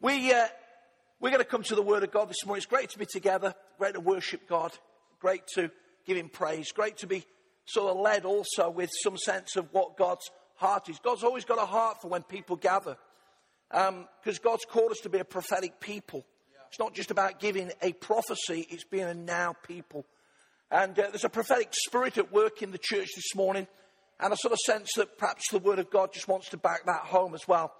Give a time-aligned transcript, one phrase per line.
[0.00, 0.46] We, uh,
[1.18, 2.58] we're going to come to the Word of God this morning.
[2.58, 4.70] It's great to be together, great to worship God,
[5.18, 5.72] great to
[6.06, 7.24] give Him praise, great to be
[7.64, 11.00] sort of led also with some sense of what God's heart is.
[11.00, 12.96] God's always got a heart for when people gather
[13.70, 16.24] because um, God's called us to be a prophetic people.
[16.68, 20.06] It's not just about giving a prophecy, it's being a now people.
[20.70, 23.66] And uh, there's a prophetic spirit at work in the church this morning,
[24.20, 26.86] and a sort of sense that perhaps the Word of God just wants to back
[26.86, 27.72] that home as well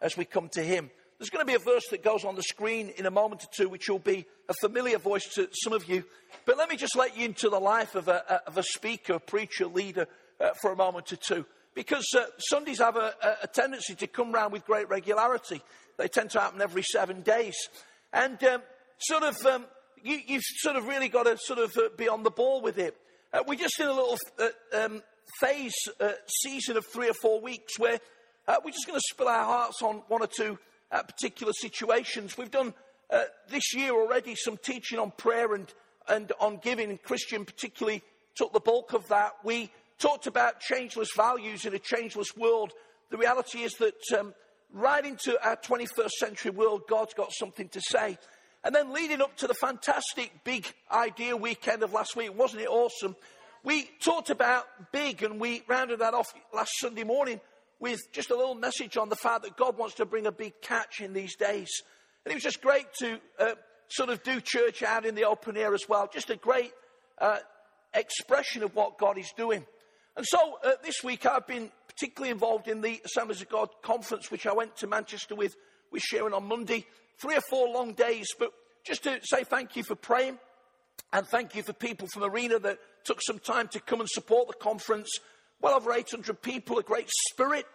[0.00, 0.90] as we come to Him.
[1.18, 3.48] There's going to be a verse that goes on the screen in a moment or
[3.56, 6.04] two, which will be a familiar voice to some of you.
[6.44, 9.66] But let me just let you into the life of a, of a speaker, preacher,
[9.66, 10.08] leader
[10.40, 11.46] uh, for a moment or two.
[11.74, 15.60] Because uh, Sundays have a, a, tendency to come round with great regularity.
[15.98, 17.54] They tend to happen every seven days.
[18.12, 18.62] And um,
[18.98, 19.66] sort of, um,
[20.02, 22.78] you, have sort of really got to sort of uh, be on the ball with
[22.78, 22.96] it.
[23.32, 25.02] Uh, we're just in a little uh, um,
[25.40, 27.98] phase, uh, season of three or four weeks where
[28.64, 30.58] we're just going to spill our hearts on one or two
[30.90, 32.36] uh, particular situations.
[32.38, 32.74] We've done
[33.10, 35.72] uh, this year already some teaching on prayer and,
[36.08, 38.02] and on giving, and Christian particularly
[38.34, 39.32] took the bulk of that.
[39.44, 42.72] We talked about changeless values in a changeless world.
[43.10, 44.34] The reality is that um,
[44.72, 48.18] right into our 21st century world, God's got something to say.
[48.64, 52.68] And then leading up to the fantastic big idea weekend of last week, wasn't it
[52.68, 53.14] awesome?
[53.62, 57.40] We talked about big and we rounded that off last Sunday morning
[57.84, 60.54] with just a little message on the fact that God wants to bring a big
[60.62, 61.68] catch in these days.
[62.24, 63.56] And it was just great to uh,
[63.88, 66.08] sort of do church out in the open air as well.
[66.10, 66.72] Just a great
[67.18, 67.40] uh,
[67.92, 69.66] expression of what God is doing.
[70.16, 74.30] And so uh, this week I've been particularly involved in the Assemblies of God conference,
[74.30, 75.54] which I went to Manchester with,
[75.92, 76.86] with Sharon on Monday.
[77.18, 78.50] Three or four long days, but
[78.86, 80.38] just to say thank you for praying
[81.12, 84.48] and thank you for people from Arena that took some time to come and support
[84.48, 85.18] the conference
[85.64, 87.66] well over 800 people, a great spirit,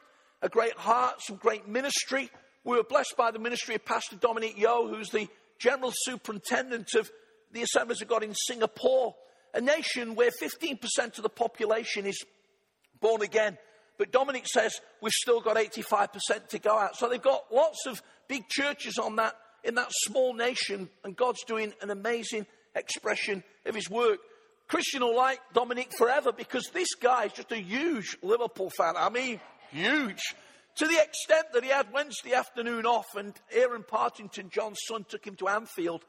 [0.41, 2.29] a great heart, some great ministry.
[2.63, 5.27] We were blessed by the ministry of Pastor Dominic Yeo, who's the
[5.59, 7.09] general superintendent of
[7.51, 9.15] the Assemblies of God in Singapore,
[9.53, 12.23] a nation where 15% of the population is
[13.01, 13.57] born again.
[13.97, 16.95] But Dominic says we've still got 85% to go out.
[16.95, 21.43] So they've got lots of big churches on that, in that small nation, and God's
[21.43, 22.45] doing an amazing
[22.75, 24.19] expression of his work.
[24.69, 28.93] Christian will like Dominic forever because this guy is just a huge Liverpool fan.
[28.95, 29.39] I mean,
[29.71, 30.21] huge.
[30.77, 35.25] To the extent that he had Wednesday afternoon off, and Aaron Partington, John's son, took
[35.25, 36.05] him to Anfield.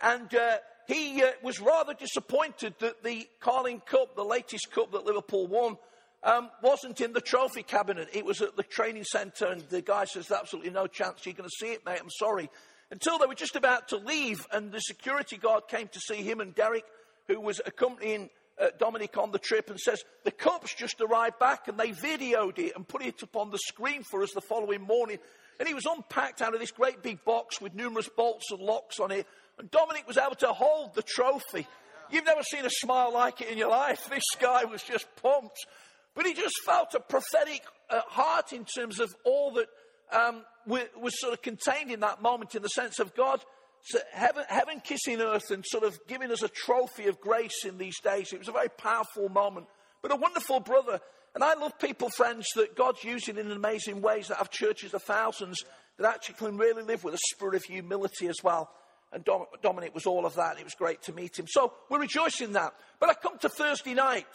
[0.00, 5.04] And uh, he uh, was rather disappointed that the Carling Cup, the latest cup that
[5.04, 5.76] Liverpool won,
[6.22, 8.08] um, wasn't in the trophy cabinet.
[8.12, 11.48] It was at the training centre, and the guy says, absolutely no chance you're going
[11.48, 11.98] to see it, mate.
[12.00, 12.50] I'm sorry.
[12.90, 16.40] Until they were just about to leave, and the security guard came to see him
[16.40, 16.84] and Derek
[17.28, 21.68] who was accompanying uh, Dominic on the trip and says, The Cubs just arrived back
[21.68, 24.82] and they videoed it and put it up on the screen for us the following
[24.82, 25.18] morning.
[25.58, 28.98] And he was unpacked out of this great big box with numerous bolts and locks
[29.00, 29.26] on it.
[29.58, 31.66] And Dominic was able to hold the trophy.
[32.10, 34.06] You've never seen a smile like it in your life.
[34.10, 35.66] This guy was just pumped.
[36.14, 39.66] But he just felt a prophetic uh, heart in terms of all that
[40.12, 43.40] um, was sort of contained in that moment, in the sense of God
[43.84, 47.76] so heaven, heaven kissing earth and sort of giving us a trophy of grace in
[47.76, 48.32] these days.
[48.32, 49.66] It was a very powerful moment,
[50.00, 51.00] but a wonderful brother.
[51.34, 55.02] And I love people, friends, that God's using in amazing ways that have churches of
[55.02, 55.62] thousands
[55.98, 58.70] that actually can really live with a spirit of humility as well.
[59.12, 59.24] And
[59.62, 60.58] Dominic was all of that.
[60.58, 61.46] It was great to meet him.
[61.46, 62.72] So we're rejoicing that.
[62.98, 64.26] But I come to Thursday night.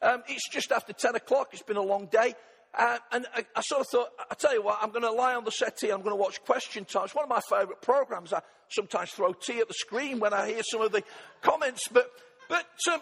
[0.00, 1.48] Um, it's just after 10 o'clock.
[1.52, 2.34] It's been a long day.
[2.74, 5.34] Uh, and I, I, sort of thought, I tell you what, I'm going to lie
[5.34, 5.90] on the settee.
[5.90, 7.04] I'm going to watch Question Time.
[7.04, 8.32] It's one of my favourite programmes.
[8.32, 8.40] I
[8.70, 11.02] sometimes throw tea at the screen when I hear some of the
[11.42, 11.88] comments.
[11.88, 12.10] But,
[12.48, 13.00] but um,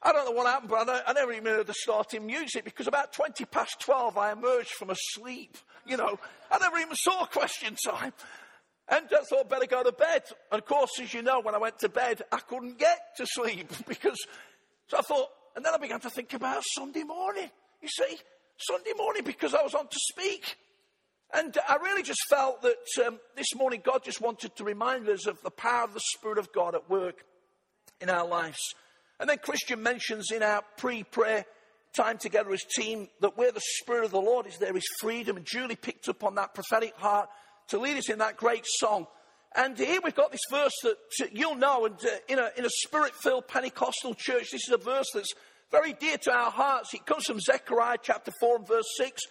[0.00, 2.86] I don't know what happened, but I, I, never even heard the starting music because
[2.86, 5.56] about 20 past 12 I emerged from a sleep.
[5.86, 6.18] You know,
[6.50, 8.12] I never even saw Question Time.
[8.88, 10.22] And I thought, better go to bed.
[10.52, 13.26] And of course, as you know, when I went to bed, I couldn't get to
[13.26, 14.18] sleep because,
[14.86, 17.50] so I thought, and then I began to think about Sunday morning.
[17.80, 18.18] You see,
[18.58, 20.56] Sunday morning because I was on to speak.
[21.32, 25.26] And I really just felt that um, this morning God just wanted to remind us
[25.26, 27.24] of the power of the Spirit of God at work
[28.00, 28.58] in our lives.
[29.18, 31.44] And then Christian mentions in our pre prayer
[31.96, 35.36] time together as team that where the Spirit of the Lord is, there is freedom.
[35.36, 37.28] And Julie picked up on that prophetic heart
[37.68, 39.06] to lead us in that great song.
[39.56, 40.96] And here we've got this verse that
[41.32, 44.78] you'll know, and uh, in a, in a spirit filled Pentecostal church, this is a
[44.78, 45.32] verse that's
[45.74, 46.94] very dear to our hearts.
[46.94, 49.22] It comes from Zechariah chapter 4 and verse 6.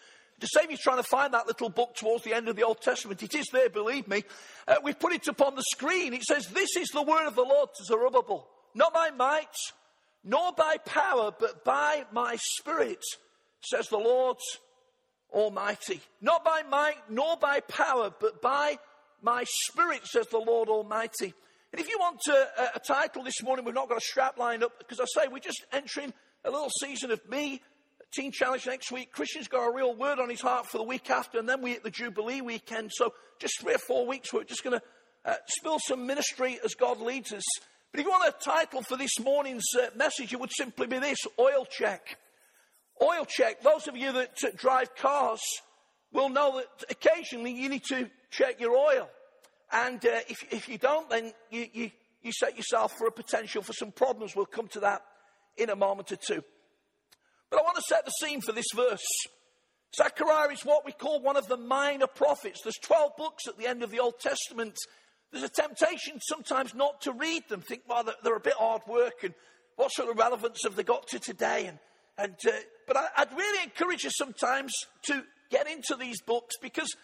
[0.41, 2.81] To save you trying to find that little book towards the end of the Old
[2.81, 4.25] Testament, it is there, believe me.
[4.67, 6.13] Uh, we've put it up on the screen.
[6.13, 8.45] It says, This is the word of the Lord to Zerubbabel.
[8.75, 9.55] Not by might,
[10.25, 13.01] nor by power, but by my spirit,
[13.61, 14.37] says the Lord
[15.31, 16.01] Almighty.
[16.19, 18.79] Not by might, nor by power, but by
[19.21, 21.33] my spirit, says the Lord Almighty.
[21.71, 24.61] And if you want a, a title this morning, we've not got a strap lined
[24.61, 26.11] up because I say we're just entering
[26.45, 27.61] a little season of me,
[28.11, 29.11] Teen Challenge next week.
[29.11, 31.71] Christian's got a real word on his heart for the week after, and then we
[31.71, 32.91] hit the Jubilee weekend.
[32.93, 34.85] So just three or four weeks, we're just going to
[35.25, 37.43] uh, spill some ministry as God leads us.
[37.91, 40.99] But if you want a title for this morning's uh, message, it would simply be
[40.99, 42.17] this oil check.
[43.01, 43.61] Oil check.
[43.61, 45.41] Those of you that uh, drive cars
[46.11, 49.09] will know that occasionally you need to check your oil.
[49.71, 51.91] And uh, if, if you don't, then you, you,
[52.21, 54.35] you set yourself for a potential for some problems.
[54.35, 55.03] We'll come to that
[55.57, 56.43] in a moment or two.
[57.49, 59.05] But I want to set the scene for this verse.
[59.95, 62.61] Zechariah is what we call one of the minor prophets.
[62.63, 64.75] There's 12 books at the end of the Old Testament
[65.33, 69.23] there's a temptation sometimes not to read them, think, well, they're, a bit hard work,
[69.23, 69.33] and
[69.75, 71.65] what sort of relevance have they got to today?
[71.65, 71.79] And,
[72.19, 74.71] and, uh, but I, I'd really encourage you sometimes
[75.07, 76.95] to get into these books because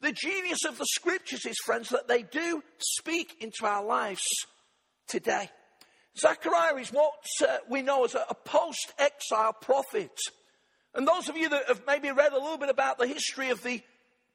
[0.00, 4.24] the genius of the scriptures is, friends, that they do speak into our lives
[5.06, 5.50] today.
[6.18, 7.12] Zechariah is what
[7.42, 10.16] uh, we know as a, a post exile prophet.
[10.94, 13.62] And those of you that have maybe read a little bit about the history of
[13.62, 13.82] the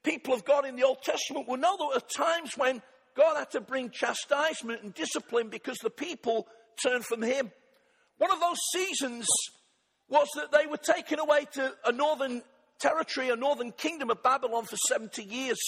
[0.04, 2.82] people of God in the Old Testament will know there were times when
[3.16, 6.48] God had to bring chastisement and discipline because the people
[6.84, 7.52] turned from Him.
[8.18, 9.26] One of those seasons
[10.10, 12.42] was that they were taken away to a northern
[12.80, 15.60] territory, a northern kingdom of Babylon for 70 years.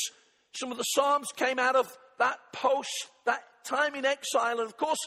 [0.56, 1.88] Some of the Psalms came out of
[2.20, 4.60] that post, that time in exile.
[4.60, 5.00] And of course,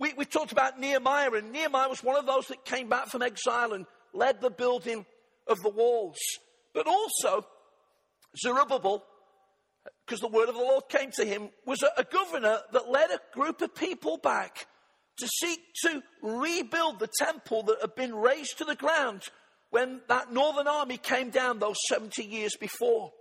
[0.00, 3.22] we, we talked about Nehemiah, and Nehemiah was one of those that came back from
[3.22, 5.06] exile and led the building
[5.46, 6.18] of the walls.
[6.74, 7.46] But also,
[8.36, 9.04] Zerubbabel
[10.04, 13.10] because the word of the Lord came to him, was a, a governor that led
[13.10, 14.66] a group of people back
[15.18, 19.22] to seek to rebuild the temple that had been razed to the ground
[19.70, 23.12] when that northern army came down those 70 years before.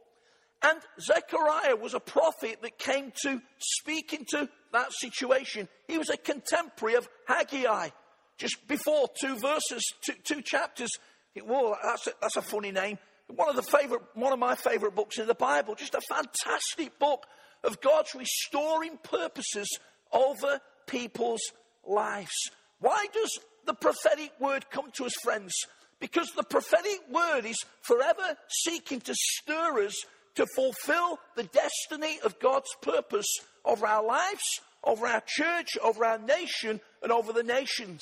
[0.62, 5.68] And Zechariah was a prophet that came to speak into that situation.
[5.88, 7.90] He was a contemporary of Haggai,
[8.38, 10.90] just before two verses, two, two chapters.
[11.42, 12.98] Whoa, that's a, that's a funny name
[13.36, 15.76] one of the favorite, one of my favorite books in the Bible.
[15.76, 17.26] Just a fantastic book
[17.64, 19.68] of God's restoring purposes
[20.12, 21.42] over people's
[21.86, 22.34] lives.
[22.80, 25.54] Why does the prophetic word come to us, friends?
[26.00, 29.96] Because the prophetic word is forever seeking to stir us
[30.36, 33.28] to fulfill the destiny of God's purpose
[33.66, 38.02] over our lives, over our church, over our nation, and over the nations.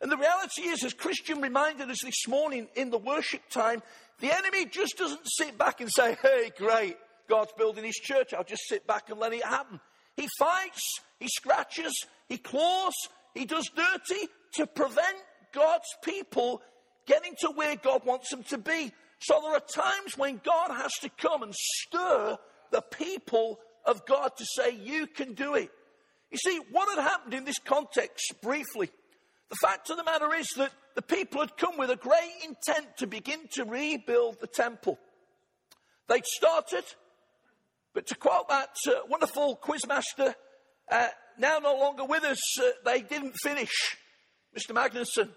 [0.00, 3.82] And the reality is, as Christian reminded us this morning in the worship time,
[4.20, 6.96] the enemy just doesn't sit back and say, hey, great,
[7.28, 8.34] God's building his church.
[8.34, 9.80] I'll just sit back and let it happen.
[10.16, 11.94] He fights, he scratches,
[12.28, 12.94] he claws,
[13.34, 15.16] he does dirty to prevent
[15.52, 16.62] God's people
[17.06, 18.92] getting to where God wants them to be.
[19.18, 22.36] So there are times when God has to come and stir
[22.70, 25.70] the people of God to say, You can do it.
[26.30, 28.90] You see, what had happened in this context, briefly,
[29.48, 32.96] the fact of the matter is that the people had come with a great intent
[32.98, 34.98] to begin to rebuild the temple.
[36.08, 36.84] They'd started,
[37.94, 40.34] but to quote that uh, wonderful quizmaster,
[40.90, 41.08] uh,
[41.38, 43.96] now no longer with us, uh, they didn't finish.
[44.56, 44.72] Mr.
[44.72, 45.30] Magnusson,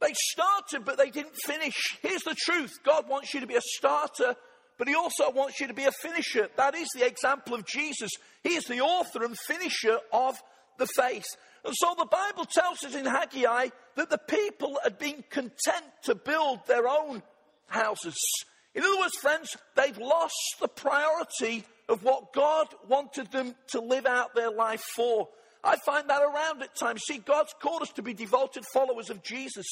[0.00, 1.98] they started, but they didn't finish.
[2.02, 4.36] Here's the truth God wants you to be a starter,
[4.78, 6.48] but He also wants you to be a finisher.
[6.56, 8.10] That is the example of Jesus.
[8.42, 10.36] He is the author and finisher of
[10.78, 11.26] the faith.
[11.64, 16.14] And so the Bible tells us in Haggai that the people had been content to
[16.14, 17.22] build their own
[17.66, 18.16] houses.
[18.74, 24.06] In other words, friends, they've lost the priority of what God wanted them to live
[24.06, 25.28] out their life for.
[25.66, 27.02] I find that around at times.
[27.06, 29.66] See, God's called us to be devoted followers of Jesus.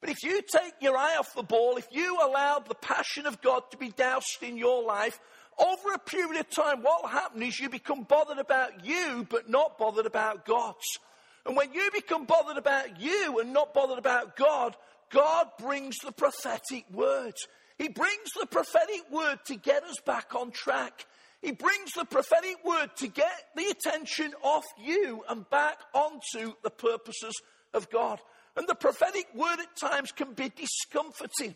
[0.00, 3.40] But if you take your eye off the ball, if you allow the passion of
[3.40, 5.18] God to be doused in your life,
[5.58, 9.48] over a period of time, what will happen is you become bothered about you, but
[9.48, 10.98] not bothered about God's.
[11.46, 14.76] And when you become bothered about you and not bothered about God,
[15.10, 17.34] God brings the prophetic word.
[17.78, 21.06] He brings the prophetic word to get us back on track.
[21.44, 26.70] He brings the prophetic word to get the attention off you and back onto the
[26.70, 27.34] purposes
[27.74, 28.18] of God.
[28.56, 31.54] And the prophetic word at times can be discomforting.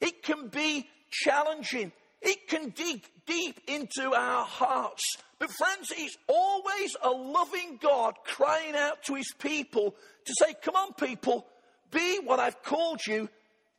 [0.00, 1.92] It can be challenging.
[2.20, 5.04] It can dig deep into our hearts.
[5.38, 9.94] But friends, He's always a loving God crying out to His people
[10.24, 11.46] to say, Come on, people,
[11.92, 13.28] be what I've called you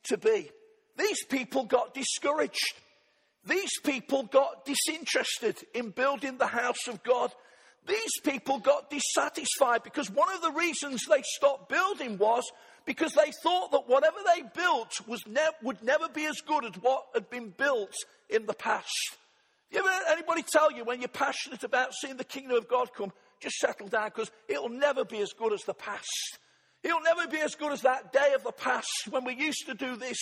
[0.03, 0.49] to be.
[0.97, 2.73] These people got discouraged.
[3.45, 7.31] These people got disinterested in building the house of God.
[7.87, 12.43] These people got dissatisfied because one of the reasons they stopped building was
[12.85, 16.73] because they thought that whatever they built was ne- would never be as good as
[16.81, 17.93] what had been built
[18.29, 19.17] in the past.
[19.71, 22.93] You ever heard anybody tell you when you're passionate about seeing the kingdom of God
[22.93, 26.37] come, just settle down because it'll never be as good as the past.
[26.83, 29.73] It'll never be as good as that day of the past when we used to
[29.73, 30.17] do this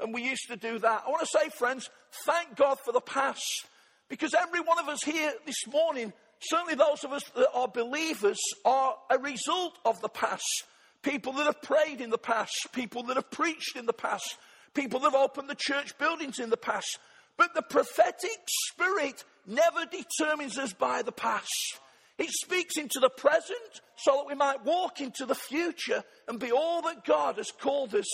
[0.00, 1.04] and we used to do that.
[1.06, 1.88] I want to say, friends,
[2.24, 3.66] thank God for the past
[4.08, 8.38] because every one of us here this morning, certainly those of us that are believers,
[8.64, 10.64] are a result of the past.
[11.02, 14.36] People that have prayed in the past, people that have preached in the past,
[14.74, 16.98] people that have opened the church buildings in the past.
[17.36, 21.78] But the prophetic spirit never determines us by the past.
[22.18, 26.52] It speaks into the present so that we might walk into the future and be
[26.52, 28.10] all that God has called us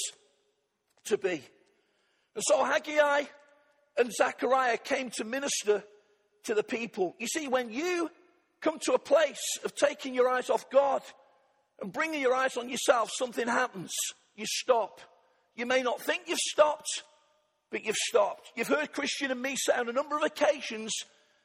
[1.07, 1.43] to be.
[2.37, 3.23] And so Haggai
[3.97, 5.83] and Zechariah came to minister
[6.45, 7.17] to the people.
[7.19, 8.11] You see, when you
[8.61, 11.03] come to a place of taking your eyes off God
[11.81, 13.91] and bringing your eyes on yourself, something happens.
[14.37, 15.01] You stop.
[15.55, 17.05] You may not think you've stopped,
[17.71, 18.53] but you've stopped.
[18.55, 20.93] You've heard Christian and me say on a number of occasions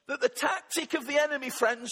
[0.10, 1.90] that the tactic of the enemy, friends,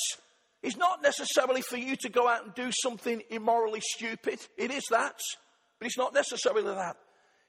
[0.61, 4.39] is not necessarily for you to go out and do something immorally stupid.
[4.57, 5.15] It is that,
[5.79, 6.97] but it's not necessarily that.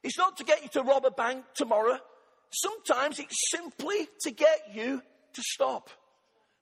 [0.02, 1.99] It's not to get you to rob a bank tomorrow.
[2.50, 5.02] Sometimes it's simply to get you
[5.35, 5.90] to stop.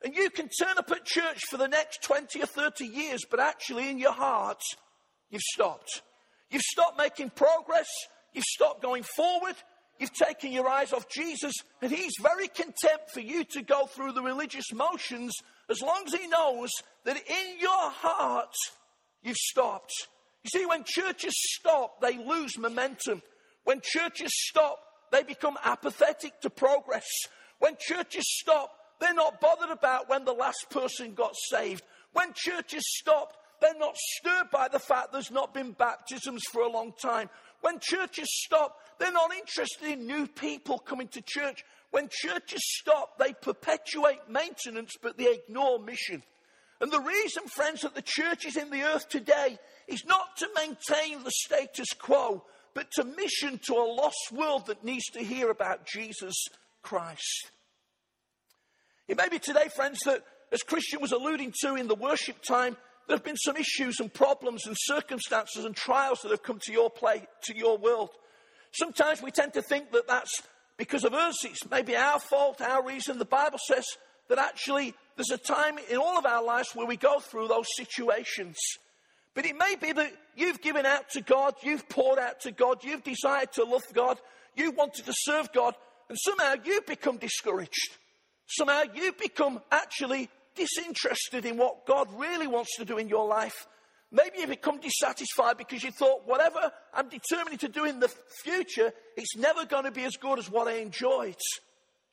[0.04, 3.40] And you can turn up at church for the next 20 or 30 years, but
[3.40, 4.60] actually in your heart,
[5.30, 6.02] you've stopped.
[6.50, 7.88] You've stopped making progress.
[8.32, 9.56] You've stopped going forward.
[9.98, 11.52] You've taken your eyes off Jesus,
[11.82, 15.34] and He's very content for you to go through the religious motions
[15.68, 16.70] as long as He knows
[17.04, 18.54] that in your heart
[19.22, 19.92] you've stopped.
[20.44, 23.22] You see, when churches stop, they lose momentum.
[23.64, 24.78] When churches stop,
[25.10, 27.06] they become apathetic to progress.
[27.58, 31.82] When churches stop, they're not bothered about when the last person got saved.
[32.12, 36.70] When churches stop, they're not stirred by the fact there's not been baptisms for a
[36.70, 37.28] long time.
[37.60, 41.64] When churches stop, they're not interested in new people coming to church.
[41.90, 46.22] When churches stop, they perpetuate maintenance, but they ignore mission.
[46.80, 49.58] And the reason, friends, that the church is in the earth today
[49.88, 52.44] is not to maintain the status quo,
[52.74, 56.36] but to mission to a lost world that needs to hear about Jesus
[56.82, 57.50] Christ.
[59.08, 62.76] It may be today, friends, that as Christian was alluding to in the worship time,
[63.06, 66.72] there have been some issues and problems and circumstances and trials that have come to
[66.72, 68.10] your play, to your world.
[68.72, 70.42] Sometimes we tend to think that that's
[70.76, 71.44] because of us.
[71.44, 73.18] It's maybe our fault, our reason.
[73.18, 73.86] The Bible says
[74.28, 77.66] that actually there's a time in all of our lives where we go through those
[77.76, 78.56] situations.
[79.34, 82.82] But it may be that you've given out to God, you've poured out to God,
[82.82, 84.18] you've desired to love God,
[84.56, 85.74] you wanted to serve God,
[86.08, 87.96] and somehow you've become discouraged.
[88.46, 93.66] Somehow you've become actually disinterested in what God really wants to do in your life.
[94.10, 98.10] Maybe you become dissatisfied because you thought, whatever I'm determined to do in the
[98.42, 101.36] future, it's never going to be as good as what I enjoyed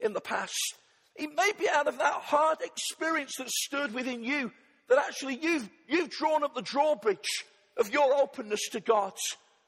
[0.02, 0.76] in the past.
[1.16, 4.52] It may be out of that hard experience that stood within you
[4.90, 7.46] that actually you've, you've drawn up the drawbridge
[7.78, 9.14] of your openness to God,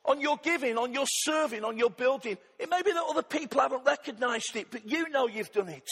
[0.05, 2.37] on your giving, on your serving, on your building.
[2.59, 5.87] It may be that other people haven't recognized it, but you know you've done it.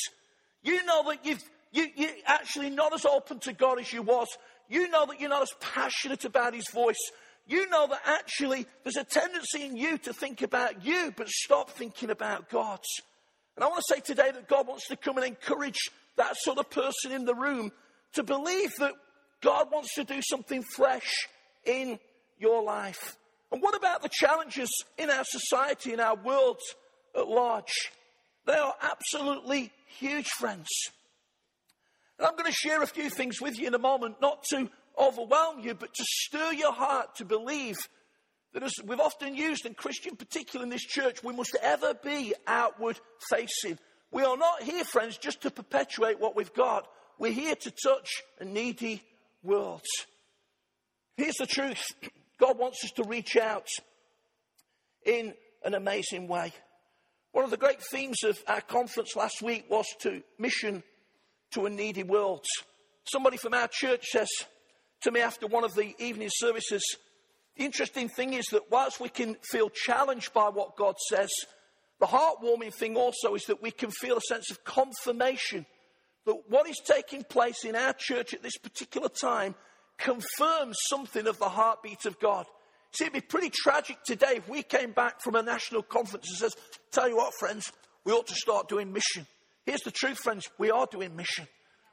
[0.64, 4.28] You know that you've, you, you're actually not as open to God as you was.
[4.70, 7.12] You know that you're not as passionate about His voice.
[7.48, 11.70] You know that actually there's a tendency in you to think about you, but stop
[11.70, 12.80] thinking about God.
[13.56, 16.58] And I want to say today that God wants to come and encourage that sort
[16.58, 17.72] of person in the room
[18.14, 18.94] to believe that
[19.42, 21.28] God wants to do something fresh
[21.66, 22.00] in
[22.38, 23.18] your life.
[23.52, 26.60] And what about the challenges in our society, in our world
[27.16, 27.92] at large?
[28.46, 30.70] They are absolutely huge, friends.
[32.18, 34.70] And I'm going to share a few things with you in a moment, not to
[35.00, 37.76] overwhelm you, but to stir your heart to believe
[38.56, 42.34] that as we've often used, and Christian particular in this church, we must ever be
[42.48, 42.98] outward
[43.30, 43.78] facing.
[44.12, 46.88] We are not here, friends, just to perpetuate what we've got.
[47.20, 49.04] We're here to touch a needy
[49.44, 49.82] world.
[51.18, 51.84] Here's the truth
[52.40, 53.68] God wants us to reach out
[55.06, 55.34] in
[55.66, 56.54] an amazing way.
[57.34, 60.82] One of the great themes of our conference last week was to mission
[61.52, 62.46] to a needy world.
[63.04, 64.30] Somebody from our church says
[65.02, 66.96] to me after one of the evening services,
[67.58, 71.30] the interesting thing is that whilst we can feel challenged by what God says,
[72.00, 75.66] the heartwarming thing also is that we can feel a sense of confirmation
[76.26, 79.56] that what is taking place in our church at this particular time
[79.98, 82.46] confirms something of the heartbeat of God.
[82.92, 86.38] See, it'd be pretty tragic today if we came back from a national conference and
[86.38, 86.56] says,
[86.92, 87.72] tell you what, friends,
[88.04, 89.28] we ought to start doing mission.
[89.66, 90.50] Here's the truth, friends.
[90.58, 91.48] We are doing mission.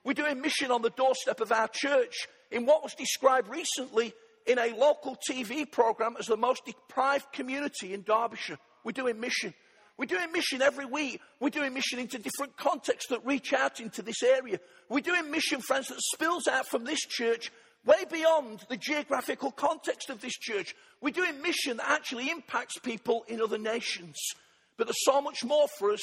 [0.04, 4.12] We're doing mission on the doorstep of our church in what was described recently
[4.46, 8.58] in a local TV program as the most deprived community in Derbyshire.
[8.84, 9.54] We're doing mission.
[9.96, 11.20] We're doing mission every week.
[11.40, 14.58] We're doing mission into different contexts that reach out into this area.
[14.88, 17.52] We're doing mission, friends, that spills out from this church
[17.84, 20.74] way beyond the geographical context of this church.
[21.00, 24.16] We're doing mission that actually impacts people in other nations.
[24.76, 26.02] But there's so much more for us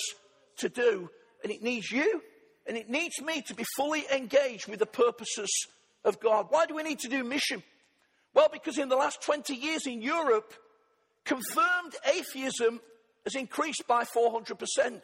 [0.58, 1.10] to do,
[1.44, 2.22] and it needs you
[2.70, 5.50] and it needs me to be fully engaged with the purposes
[6.06, 6.46] of God.
[6.50, 7.64] Why do we need to do mission?
[8.34, 10.54] Well, because in the last 20 years in Europe,
[11.26, 12.80] confirmed atheism
[13.24, 15.02] has increased by 400%.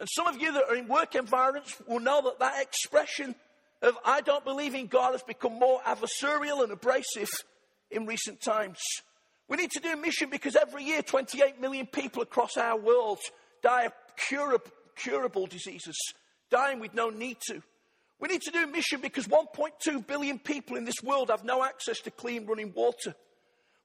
[0.00, 3.34] And some of you that are in work environments will know that that expression
[3.82, 7.30] of I don't believe in God has become more adversarial and abrasive
[7.90, 8.78] in recent times.
[9.48, 13.18] We need to do a mission because every year 28 million people across our world
[13.62, 15.96] die of curable, curable diseases,
[16.50, 17.62] dying with no need to.
[18.24, 22.00] We need to do mission because 1.2 billion people in this world have no access
[22.00, 23.14] to clean running water.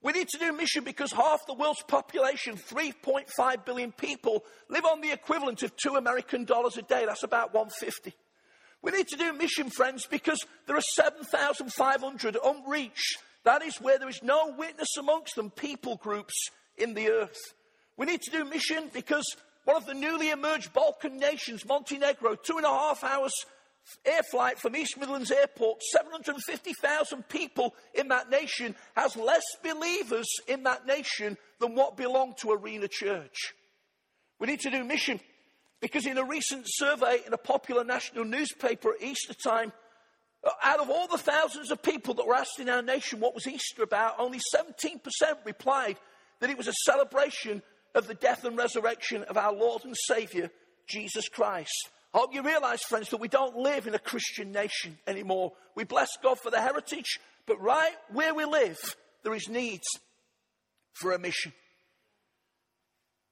[0.01, 5.01] We need to do mission because half the world's population, 3.5 billion people, live on
[5.01, 7.03] the equivalent of two American dollars a day.
[7.05, 8.13] That's about 150.
[8.81, 13.17] We need to do mission, friends, because there are 7,500 unreached.
[13.43, 17.41] That is where there is no witness amongst them, people groups in the earth.
[17.97, 19.25] We need to do mission because
[19.65, 23.33] one of the newly emerged Balkan nations, Montenegro, two and a half hours
[24.05, 30.63] air flight from East Midlands Airport, 750,000 people in that nation, has less believers in
[30.63, 33.53] that nation than what belong to Arena Church.
[34.39, 35.19] We need to do mission
[35.81, 39.71] because in a recent survey in a popular national newspaper at Easter time,
[40.43, 43.35] uh, out of all the thousands of people that were asked in our nation what
[43.35, 44.99] was Easter about, only 17%
[45.45, 45.97] replied
[46.39, 47.61] that it was a celebration
[47.95, 50.49] of the death and resurrection of our Lord and Saviour,
[50.87, 51.89] Jesus Christ.
[52.13, 55.53] I hope you realize, friends, that we don't live in a Christian nation anymore.
[55.75, 58.77] We bless God for the heritage, but right where we live,
[59.23, 59.81] there is need
[60.93, 61.53] for a mission.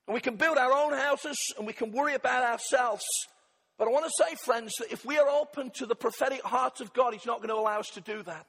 [0.07, 3.03] And we can build our own houses and we can worry about ourselves.
[3.79, 6.79] But I want to say, friends, that if we are open to the prophetic heart
[6.79, 8.45] of God, He's not going to allow us to do that.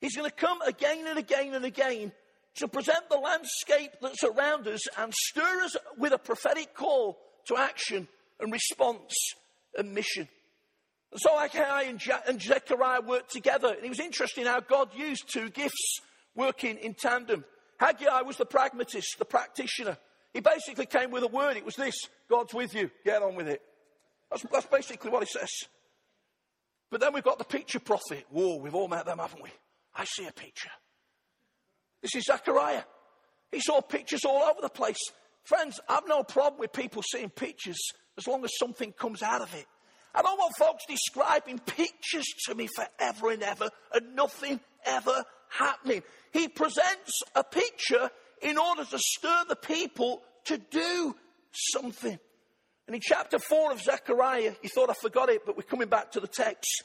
[0.00, 2.12] He's going to come again and again and again
[2.56, 7.56] to present the landscape that's around us and stir us with a prophetic call to
[7.56, 8.08] action
[8.40, 9.14] and response
[9.76, 10.28] and mission.
[11.16, 13.68] So Haggai and, and Zechariah worked together.
[13.68, 16.00] And it was interesting how God used two gifts
[16.34, 17.44] working in tandem.
[17.78, 19.98] Haggai was the pragmatist, the practitioner.
[20.32, 21.56] He basically came with a word.
[21.56, 21.94] It was this
[22.30, 22.90] God's with you.
[23.04, 23.60] Get on with it.
[24.30, 25.50] That's, that's basically what he says.
[26.90, 28.24] But then we've got the picture prophet.
[28.30, 29.50] Whoa, we've all met them, haven't we?
[29.94, 30.70] I see a picture.
[32.00, 32.82] This is Zechariah.
[33.50, 34.98] He saw pictures all over the place.
[35.44, 37.80] Friends, I've no problem with people seeing pictures
[38.16, 39.66] as long as something comes out of it.
[40.14, 46.02] I don't want folks describing pictures to me forever and ever and nothing ever happening.
[46.32, 48.10] He presents a picture
[48.42, 51.16] in order to stir the people to do
[51.52, 52.18] something.
[52.86, 56.12] And in chapter 4 of Zechariah, you thought I forgot it, but we're coming back
[56.12, 56.82] to the text.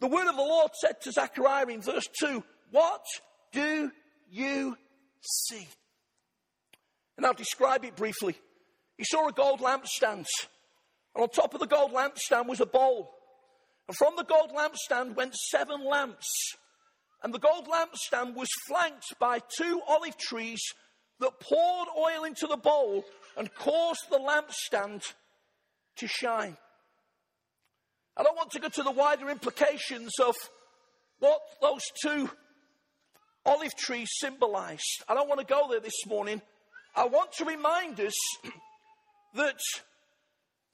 [0.00, 3.04] The word of the Lord said to Zechariah in verse 2, What
[3.52, 3.90] do
[4.30, 4.76] you
[5.20, 5.68] see?
[7.22, 8.34] And I'll describe it briefly.
[8.98, 10.26] He saw a gold lampstand,
[11.14, 13.14] and on top of the gold lampstand was a bowl.
[13.86, 16.26] And from the gold lampstand went seven lamps.
[17.22, 20.60] And the gold lampstand was flanked by two olive trees
[21.20, 23.04] that poured oil into the bowl
[23.36, 25.04] and caused the lampstand
[25.98, 26.56] to shine.
[28.16, 30.34] I don't want to go to the wider implications of
[31.20, 32.28] what those two
[33.46, 35.04] olive trees symbolized.
[35.08, 36.42] I don't want to go there this morning.
[36.94, 38.14] I want to remind us
[39.34, 39.58] that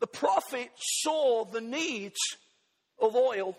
[0.01, 2.19] the prophet saw the needs
[3.01, 3.57] of oil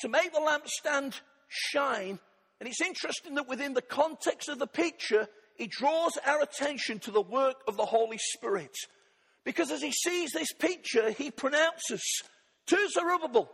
[0.00, 2.18] to make the lampstand shine.
[2.60, 7.10] And it's interesting that within the context of the picture, he draws our attention to
[7.10, 8.76] the work of the Holy Spirit.
[9.44, 12.02] Because as he sees this picture, he pronounces
[12.66, 13.50] to Zerubbabel,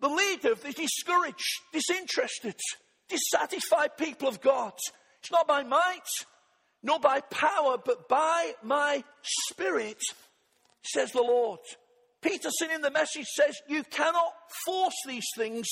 [0.00, 2.54] the leader of the discouraged, disinterested,
[3.08, 4.72] dissatisfied people of God.
[5.20, 6.06] It's not by might,
[6.82, 10.00] nor by power, but by my spirit,
[10.82, 11.60] says the Lord.
[12.20, 14.32] Peterson in the message says, You cannot
[14.64, 15.68] force these things,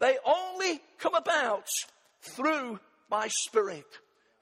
[0.00, 1.66] they only come about
[2.22, 2.78] through
[3.10, 3.86] my spirit.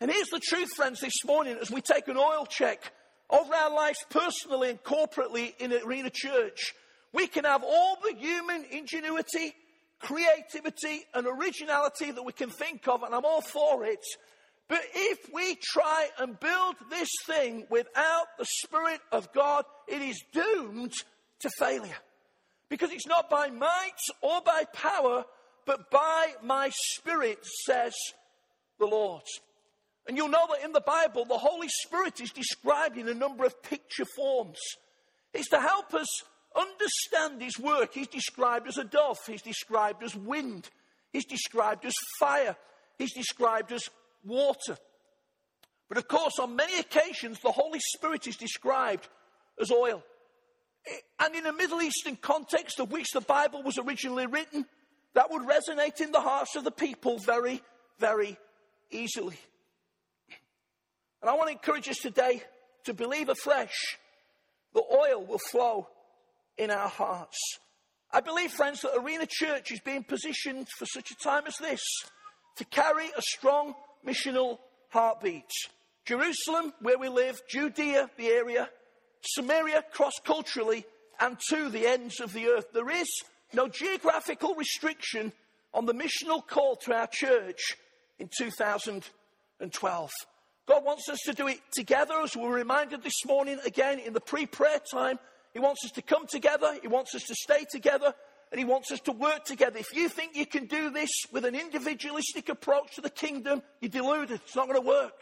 [0.00, 2.92] And here's the truth, friends, this morning as we take an oil check
[3.30, 6.74] over our lives personally and corporately in Arena Church.
[7.12, 9.54] We can have all the human ingenuity,
[10.00, 14.04] creativity, and originality that we can think of, and I'm all for it.
[14.68, 20.22] But if we try and build this thing without the Spirit of God, it is
[20.32, 20.92] doomed
[21.40, 21.98] to failure.
[22.68, 25.24] Because it's not by might or by power,
[25.66, 27.94] but by my Spirit, says
[28.78, 29.22] the Lord.
[30.08, 33.44] And you'll know that in the Bible, the Holy Spirit is described in a number
[33.44, 34.58] of picture forms.
[35.32, 36.08] It's to help us
[36.56, 37.94] understand His work.
[37.94, 40.70] He's described as a dove, He's described as wind,
[41.12, 42.56] He's described as fire,
[42.98, 43.82] He's described as
[44.24, 44.76] water.
[45.88, 49.08] But of course, on many occasions, the Holy Spirit is described
[49.60, 50.02] as oil.
[50.86, 54.66] Eh, and in a Middle Eastern context of which the Bible was originally written,
[55.14, 57.62] that would resonate in the hearts of the people very,
[57.98, 58.36] very
[58.90, 59.38] easily.
[61.22, 62.42] And I want to encourage us today
[62.84, 63.98] to believe afresh
[64.74, 65.88] that oil will flow
[66.58, 67.38] in our hearts.
[68.12, 71.82] I believe, friends, that Arena Church is being positioned for such a time as this
[72.56, 73.74] to carry a strong
[74.06, 74.58] missional
[74.90, 75.50] heartbeat.
[76.04, 78.68] Jerusalem, where we live, Judea, the area,
[79.22, 80.86] Samaria, cross culturally,
[81.18, 82.66] and to the ends of the earth.
[82.72, 83.08] There is
[83.52, 85.32] no geographical restriction
[85.74, 87.76] on the missional call to our church
[88.18, 90.10] in 2012.
[90.68, 94.12] God wants us to do it together, as we were reminded this morning again in
[94.12, 95.18] the pre prayer time.
[95.52, 98.14] He wants us to come together, He wants us to stay together,
[98.50, 99.78] and He wants us to work together.
[99.78, 103.90] If you think you can do this with an individualistic approach to the kingdom, you're
[103.90, 104.40] deluded.
[104.44, 105.14] It's not going to work.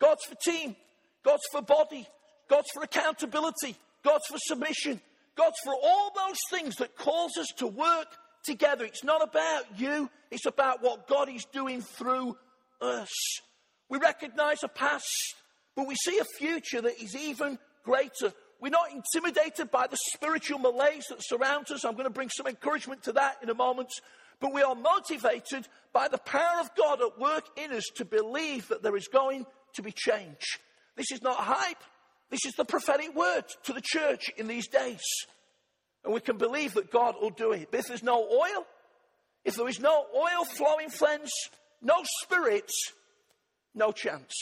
[0.00, 0.76] God's for team,
[1.24, 2.06] God's for body,
[2.48, 5.00] God's for accountability, God's for submission,
[5.36, 8.08] God's for all those things that cause us to work
[8.44, 8.84] together.
[8.84, 12.36] It's not about you, it's about what God is doing through
[12.80, 13.10] us.
[13.88, 15.34] We recognize a past,
[15.74, 18.32] but we see a future that is even greater.
[18.64, 21.84] We're not intimidated by the spiritual malaise that surrounds us.
[21.84, 23.90] I'm going to bring some encouragement to that in a moment.
[24.40, 28.68] But we are motivated by the power of God at work in us to believe
[28.68, 30.58] that there is going to be change.
[30.96, 31.84] This is not hype.
[32.30, 35.02] This is the prophetic word to the church in these days.
[36.02, 37.68] And we can believe that God will do it.
[37.70, 38.64] But if there's no oil,
[39.44, 41.30] if there is no oil flowing, friends,
[41.82, 42.70] no spirit,
[43.74, 44.32] no chance.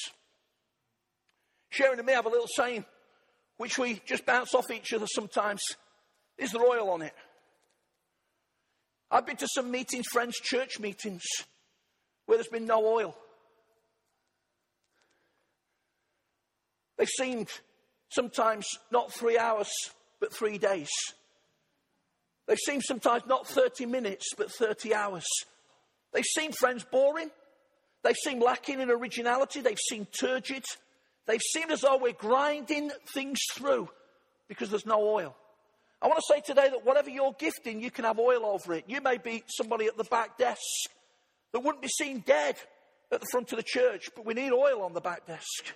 [1.71, 2.85] Sharon and me have a little saying,
[3.57, 5.62] which we just bounce off each other sometimes.
[6.38, 7.15] Is there oil on it?
[9.11, 11.23] I've been to some meetings, friends, church meetings,
[12.27, 13.15] where there's been no oil.
[16.97, 17.49] They've seemed
[18.09, 19.71] sometimes not three hours,
[20.21, 20.91] but three days.
[22.47, 25.27] They seem sometimes not 30 minutes, but 30 hours.
[26.12, 27.31] They seem, friends, boring.
[28.03, 29.61] They seem lacking in originality.
[29.61, 30.65] They've seemed turgid.
[31.27, 33.89] They've seemed as though we're grinding things through
[34.49, 35.37] because there's no oil.
[36.01, 38.85] I want to say today that whatever you're gifting, you can have oil over it.
[38.89, 40.61] You may be somebody at the back desk
[41.53, 42.57] that wouldn't be seen dead
[43.13, 45.75] at the front of the church, but we need oil on the back desk.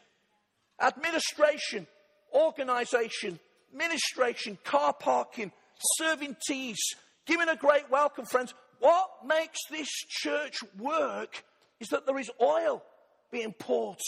[0.81, 1.87] Administration,
[2.35, 3.39] organization,
[3.73, 5.53] ministration, car parking,
[5.97, 6.79] serving teas,
[7.25, 8.53] giving a great welcome, friends.
[8.81, 11.45] What makes this church work
[11.79, 12.83] is that there is oil
[13.31, 14.01] being poured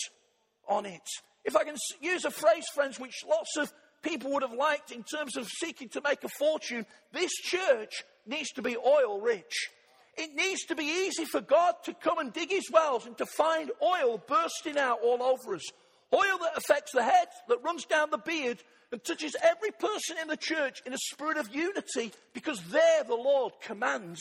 [0.68, 1.09] on it.
[1.48, 5.02] If I can use a phrase, friends, which lots of people would have liked in
[5.02, 9.70] terms of seeking to make a fortune, this church needs to be oil rich.
[10.18, 13.24] It needs to be easy for God to come and dig his wells and to
[13.24, 15.64] find oil bursting out all over us.
[16.12, 20.28] Oil that affects the head, that runs down the beard, and touches every person in
[20.28, 24.20] the church in a spirit of unity because there the Lord commands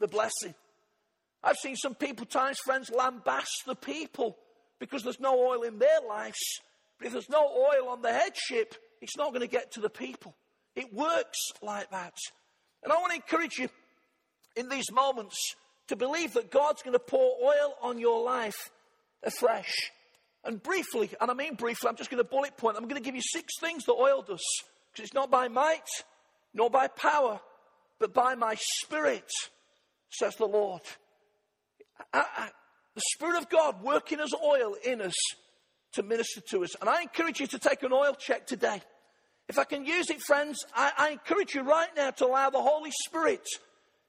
[0.00, 0.54] the blessing.
[1.42, 4.36] I've seen some people, times friends, lambast the people
[4.78, 6.38] because there's no oil in their lives.
[6.98, 9.90] But if there's no oil on the headship, it's not going to get to the
[9.90, 10.34] people.
[10.74, 12.14] It works like that.
[12.82, 13.68] And I want to encourage you
[14.56, 15.36] in these moments
[15.88, 18.70] to believe that God's going to pour oil on your life
[19.22, 19.72] afresh.
[20.44, 23.04] And briefly, and I mean briefly, I'm just going to bullet point, I'm going to
[23.04, 24.44] give you six things that oil does.
[24.92, 25.88] Because it's not by might,
[26.54, 27.40] nor by power,
[27.98, 29.28] but by my spirit,
[30.10, 30.82] says the Lord.
[32.12, 32.48] I, I,
[32.96, 35.14] the Spirit of God working as oil in us
[35.92, 36.74] to minister to us.
[36.80, 38.80] And I encourage you to take an oil check today.
[39.48, 42.60] If I can use it, friends, I, I encourage you right now to allow the
[42.60, 43.46] Holy Spirit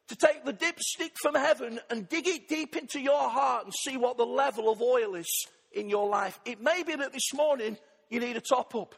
[0.07, 3.97] to take the dipstick from heaven and dig it deep into your heart and see
[3.97, 6.39] what the level of oil is in your life.
[6.45, 7.77] It may be that this morning
[8.09, 8.95] you need a top up.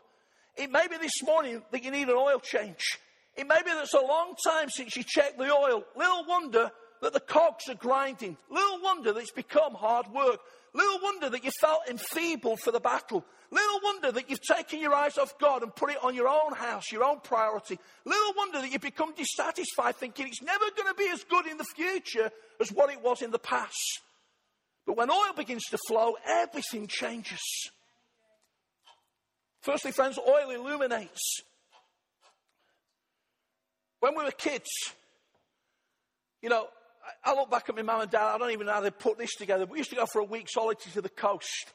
[0.56, 3.00] It may be this morning that you need an oil change.
[3.36, 5.84] It may be that it's a long time since you checked the oil.
[5.96, 6.72] Little wonder
[7.02, 8.38] that the cogs are grinding.
[8.50, 10.40] Little wonder that it's become hard work.
[10.74, 13.26] Little wonder that you felt enfeebled for the battle.
[13.52, 16.54] Little wonder that you've taken your eyes off God and put it on your own
[16.54, 17.80] house, your own priority.
[18.06, 21.58] Little wonder that you've become dissatisfied thinking it's never going to be as good in
[21.58, 22.30] the future
[22.62, 24.02] as what it was in the past.
[24.86, 27.72] But when oil begins to flow, everything changes.
[29.62, 31.42] Firstly, friends, oil illuminates.
[34.00, 34.70] When we were kids,
[36.42, 36.68] you know,
[37.24, 39.18] I look back at my mum and dad, I don't even know how they put
[39.18, 39.66] this together.
[39.66, 41.74] We used to go for a week's holiday to the coast.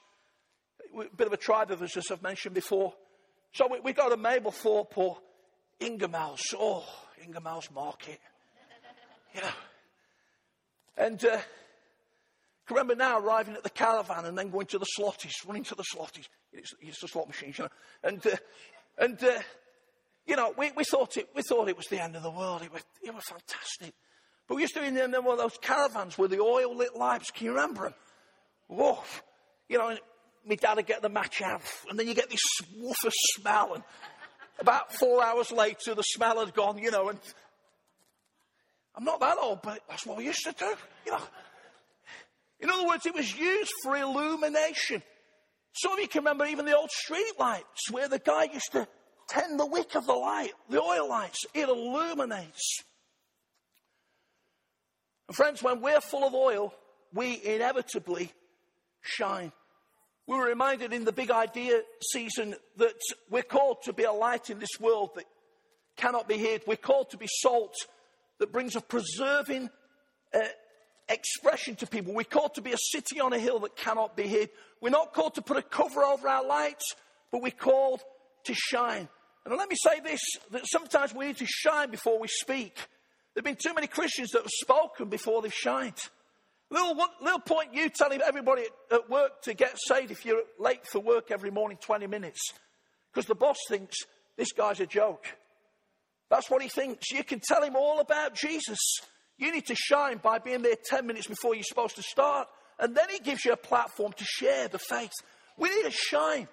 [0.99, 2.94] A bit of a tribe of us, as I've mentioned before.
[3.53, 5.18] So we, we go to Mablethorpe or
[5.81, 6.40] Ingoldmells.
[6.59, 6.85] Oh,
[7.25, 8.20] Ingoldmells Market.
[9.35, 9.49] You know.
[10.97, 15.33] And uh, I remember now arriving at the caravan and then going to the slotties,
[15.47, 16.27] running to the slotties.
[16.53, 17.70] It's, it's the slot machines, you know.
[18.03, 18.37] And, uh,
[18.99, 19.40] and uh,
[20.27, 22.62] you know, we, we, thought it, we thought it was the end of the world.
[22.62, 23.94] It was, it was fantastic.
[24.49, 27.31] But we used to be in one of those caravans with the oil lit lamps.
[27.31, 27.95] Can you remember them?
[28.69, 28.99] Whoa.
[28.99, 29.05] Oh,
[29.69, 29.97] you know,
[30.47, 32.45] my dad would get the match out, and then you get this
[32.77, 33.75] woofer smell.
[33.75, 33.85] And
[34.59, 37.09] about four hours later, the smell had gone, you know.
[37.09, 37.19] And
[38.95, 40.75] I'm not that old, but that's what we used to do,
[41.07, 41.23] you know.
[42.61, 45.03] In other words, it was used for illumination.
[45.73, 48.87] Some of you can remember even the old street lights where the guy used to
[49.29, 51.45] tend the wick of the light, the oil lights.
[51.53, 52.85] It illuminates.
[55.29, 56.75] And friends, when we're full of oil,
[57.13, 58.33] we inevitably
[59.01, 59.53] shine.
[60.27, 61.83] We were reminded in the big idea
[62.13, 62.95] season that
[63.31, 65.25] we're called to be a light in this world that
[65.97, 66.63] cannot be hid.
[66.67, 67.75] We're called to be salt
[68.39, 69.71] that brings a preserving
[70.35, 70.41] uh,
[71.09, 72.15] expression to people.
[72.15, 74.51] We're called to be a city on a hill that cannot be hid.
[74.81, 76.95] We're not called to put a cover over our lights,
[77.31, 78.01] but we're called
[78.45, 79.09] to shine.
[79.45, 80.21] And let me say this
[80.53, 82.79] that sometimes we need to shine before we speak.
[83.35, 85.99] There have been too many Christians that have spoken before they've shined.
[86.70, 91.01] Little, little point you telling everybody at work to get saved if you're late for
[91.01, 92.40] work every morning 20 minutes.
[93.12, 93.97] Because the boss thinks
[94.37, 95.27] this guy's a joke.
[96.31, 97.11] That's what he thinks.
[97.11, 98.79] You can tell him all about Jesus.
[99.37, 102.49] You need to shine by being there 10 minutes before you're supposed to start.
[102.79, 105.12] And then he gives you a platform to share the faith.
[105.57, 106.49] We need to shine.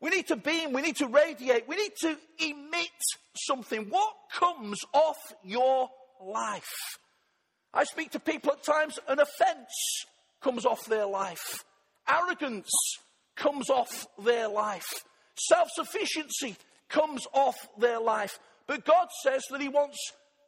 [0.00, 0.72] We need to beam.
[0.72, 1.66] We need to radiate.
[1.66, 2.90] We need to emit
[3.34, 3.86] something.
[3.88, 5.90] What comes off your
[6.24, 6.98] life?
[7.72, 10.04] I speak to people at times, an offense
[10.40, 11.64] comes off their life.
[12.08, 12.70] Arrogance
[13.36, 14.88] comes off their life.
[15.36, 16.56] Self sufficiency
[16.88, 18.38] comes off their life.
[18.66, 19.98] But God says that He wants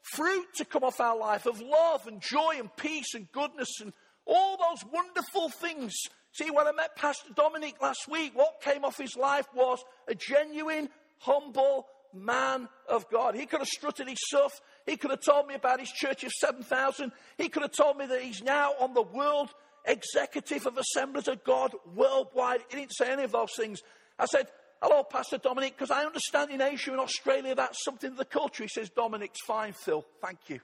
[0.02, 3.92] fruit to come off our life of love and joy and peace and goodness and
[4.26, 5.94] all those wonderful things.
[6.32, 10.14] See, when I met Pastor Dominic last week, what came off his life was a
[10.14, 13.34] genuine, humble man of God.
[13.34, 14.52] He could have strutted his stuff.
[14.90, 17.12] He could have told me about his church of 7,000.
[17.38, 19.50] He could have told me that he's now on the world
[19.84, 22.62] executive of Assemblies of God worldwide.
[22.68, 23.82] He didn't say any of those things.
[24.18, 24.48] I said,
[24.82, 28.64] Hello, Pastor Dominic, because I understand in Asia and Australia that's something of the culture.
[28.64, 30.04] He says, Dominic's fine, Phil.
[30.20, 30.58] Thank you.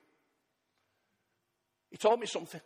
[1.93, 2.61] He told me something.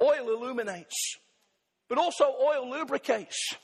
[0.00, 1.16] Oil illuminates,
[1.88, 3.56] but also oil lubricates.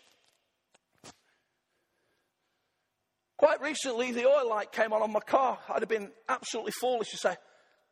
[3.36, 5.58] Quite recently, the oil light came on on my car.
[5.68, 7.36] I'd have been absolutely foolish to say,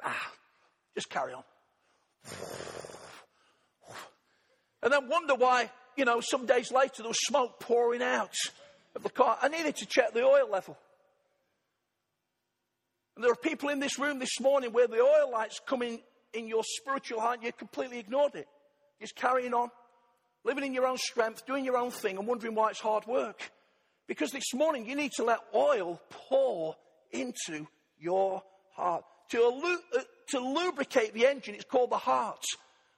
[0.02, 0.32] ah,
[0.94, 1.42] just carry on.
[4.82, 8.34] And then wonder why you know, some days later there was smoke pouring out
[8.94, 9.38] of the car.
[9.40, 10.76] I needed to check the oil level.
[13.14, 16.00] And there are people in this room this morning where the oil light's coming
[16.32, 18.48] in your spiritual heart, you completely ignored it.
[19.00, 19.70] Just carrying on,
[20.42, 23.52] living in your own strength, doing your own thing, and wondering why it's hard work.
[24.06, 26.76] Because this morning you need to let oil pour
[27.10, 27.66] into
[27.98, 28.42] your
[28.74, 29.04] heart.
[29.30, 32.44] To, uh, to lubricate the engine, it's called the heart.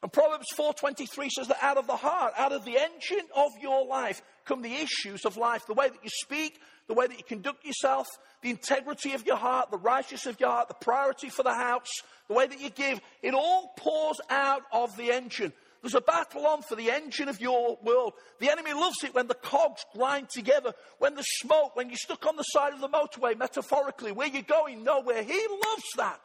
[0.02, 3.86] And Proverbs 4:23 says that out of the heart, out of the engine of your
[3.86, 7.24] life come the issues of life, the way that you speak, the way that you
[7.24, 8.06] conduct yourself,
[8.42, 11.90] the integrity of your heart, the righteousness of your heart, the priority for the house,
[12.28, 15.52] the way that you give, it all pours out of the engine.
[15.82, 18.14] There's a battle on for the engine of your world.
[18.40, 22.26] The enemy loves it when the cogs grind together, when the smoke, when you're stuck
[22.26, 25.22] on the side of the motorway, metaphorically, where you're going nowhere.
[25.22, 26.20] He loves that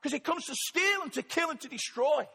[0.00, 2.26] because he comes to steal and to kill and to destroy.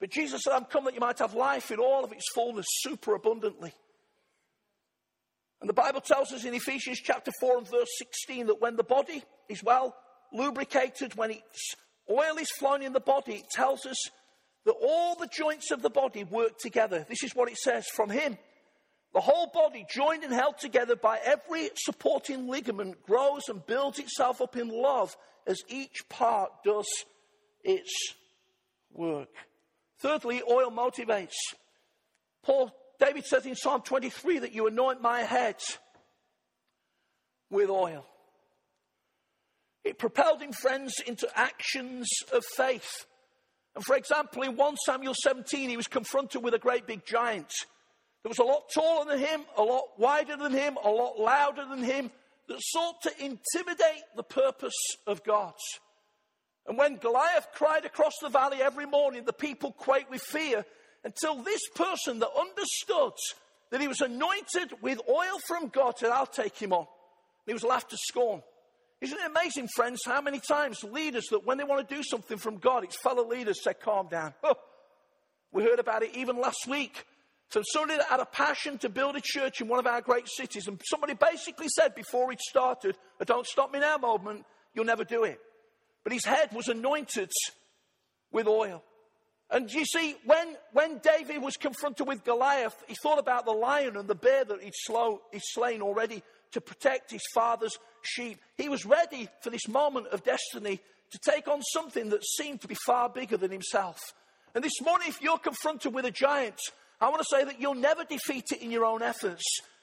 [0.00, 2.66] But Jesus said, I'm come that you might have life in all of its fullness,
[2.68, 3.72] super abundantly.
[5.60, 8.82] And the Bible tells us in Ephesians chapter 4 and verse 16 that when the
[8.82, 9.94] body is well
[10.32, 11.76] lubricated, when its
[12.10, 13.96] oil is flowing in the body, it tells us
[14.64, 17.04] that all the joints of the body work together.
[17.08, 18.38] This is what it says from Him.
[19.12, 24.40] The whole body, joined and held together by every supporting ligament, grows and builds itself
[24.40, 26.86] up in love as each part does
[27.62, 28.14] its
[28.92, 29.28] work.
[29.98, 31.34] Thirdly, oil motivates.
[32.42, 35.56] Paul, David says in Psalm 23 that you anoint my head
[37.50, 38.06] with oil.
[39.84, 43.06] It propelled him, friends, into actions of faith.
[43.74, 47.52] And for example, in 1 Samuel 17, he was confronted with a great big giant
[48.22, 51.64] that was a lot taller than him, a lot wider than him, a lot louder
[51.68, 52.10] than him,
[52.48, 55.54] that sought to intimidate the purpose of God.
[56.66, 60.64] And when Goliath cried across the valley every morning, the people quaked with fear
[61.04, 63.14] until this person that understood
[63.70, 66.80] that he was anointed with oil from God said, I'll take him on.
[66.80, 66.86] And
[67.48, 68.42] He was laughed to scorn.
[69.02, 72.38] Isn't it amazing, friends, how many times leaders that when they want to do something
[72.38, 74.32] from God, it's fellow leaders say, calm down.
[74.44, 74.54] Oh,
[75.50, 77.04] we heard about it even last week.
[77.50, 80.28] So somebody that had a passion to build a church in one of our great
[80.28, 85.04] cities, and somebody basically said before it started, don't stop me now moment, you'll never
[85.04, 85.40] do it.
[86.04, 87.32] But his head was anointed
[88.30, 88.84] with oil.
[89.50, 93.96] And you see, when, when David was confronted with Goliath, he thought about the lion
[93.96, 98.38] and the bear that he'd, slow, he'd slain already to protect his father's sheep.
[98.56, 102.68] He was ready for this moment of destiny to take on something that seemed to
[102.68, 103.98] be far bigger than himself.
[104.54, 106.58] And this morning, if you're confronted with a giant,
[107.00, 109.42] I want to say that you'll never defeat it in your own efforts,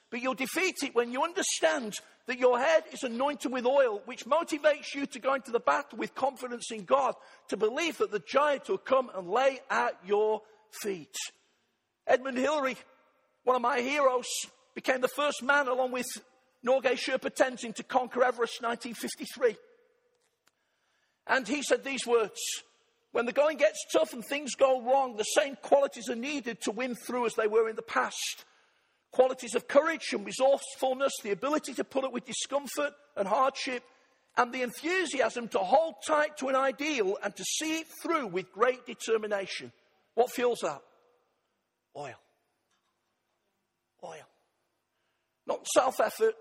[0.10, 1.96] but you'll defeat it when you understand
[2.28, 5.98] that your head is anointed with oil, which motivates you to go into the battle
[5.98, 7.16] with confidence in God,
[7.50, 10.42] to believe that the giant will come and lay at your
[10.84, 11.16] feet.
[12.06, 12.78] Edmund Hillary,
[13.44, 14.28] one of my heroes,
[14.76, 16.06] became the first man, along with
[16.66, 19.56] Norgay Sherpa Tenzing to conquer Everest 1953.
[21.28, 22.40] And he said these words
[23.12, 26.72] When the going gets tough and things go wrong, the same qualities are needed to
[26.72, 28.46] win through as they were in the past.
[29.12, 33.84] Qualities of courage and resourcefulness, the ability to put up with discomfort and hardship,
[34.38, 38.52] and the enthusiasm to hold tight to an ideal and to see it through with
[38.52, 39.72] great determination.
[40.14, 40.82] What fuels that?
[41.96, 42.14] Oil.
[44.04, 44.28] Oil.
[45.48, 46.36] Not self effort,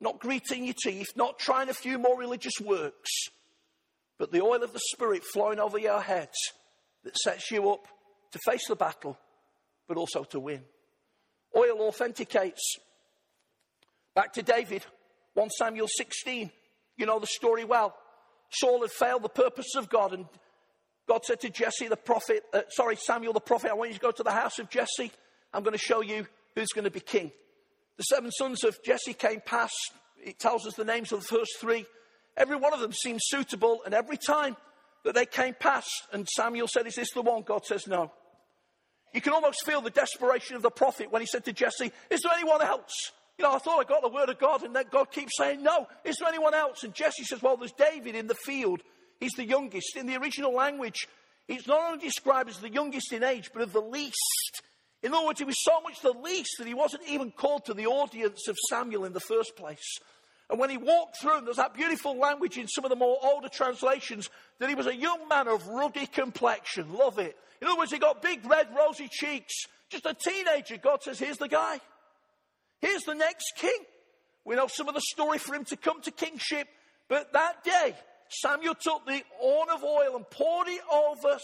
[0.00, 3.10] not gritting your teeth, not trying a few more religious works,
[4.18, 6.36] but the oil of the Spirit flowing over your heads
[7.04, 7.86] that sets you up
[8.32, 9.18] to face the battle,
[9.88, 10.62] but also to win.
[11.56, 12.76] Oil authenticates.
[14.14, 14.84] Back to David,
[15.34, 16.50] 1 Samuel 16.
[16.96, 17.96] You know the story well.
[18.50, 20.26] Saul had failed the purpose of God, and
[21.08, 24.00] God said to Jesse the prophet, uh, sorry, Samuel the prophet, I want you to
[24.00, 25.10] go to the house of Jesse.
[25.52, 27.32] I'm going to show you who's going to be king.
[27.96, 29.92] The seven sons of Jesse came past.
[30.22, 31.86] It tells us the names of the first three.
[32.36, 34.56] Every one of them seemed suitable, and every time
[35.04, 37.42] that they came past, and Samuel said, Is this the one?
[37.42, 38.12] God says, No.
[39.12, 42.22] You can almost feel the desperation of the prophet when he said to Jesse, Is
[42.22, 43.12] there anyone else?
[43.38, 45.62] You know, I thought I got the word of God, and then God keeps saying,
[45.62, 46.82] No, is there anyone else?
[46.82, 48.80] And Jesse says, Well, there's David in the field.
[49.20, 49.96] He's the youngest.
[49.96, 51.06] In the original language,
[51.46, 54.62] he's not only described as the youngest in age, but of the least.
[55.04, 57.74] In other words, he was so much the least that he wasn't even called to
[57.74, 59.98] the audience of Samuel in the first place.
[60.48, 63.50] And when he walked through, there's that beautiful language in some of the more older
[63.50, 66.94] translations that he was a young man of ruddy complexion.
[66.94, 67.36] Love it.
[67.60, 69.54] In other words, he got big, red, rosy cheeks.
[69.90, 70.78] Just a teenager.
[70.78, 71.80] God says, here's the guy.
[72.80, 73.78] Here's the next king.
[74.46, 76.66] We know some of the story for him to come to kingship.
[77.08, 77.94] But that day,
[78.28, 81.38] Samuel took the horn of oil and poured it over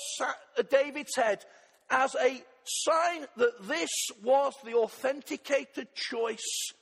[0.71, 1.45] David's head
[1.91, 3.91] as a sign that this
[4.23, 6.73] was the authenticated choice